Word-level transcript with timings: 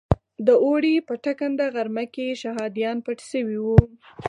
د 0.47 0.49
اوړي 0.65 0.95
په 1.07 1.13
ټکنده 1.25 1.65
غرمه 1.75 2.05
کې 2.13 2.39
شهادیان 2.41 2.97
پټ 3.05 3.17
شوي 3.31 3.59
وو. 3.65 3.79